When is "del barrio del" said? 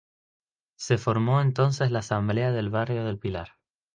2.51-3.19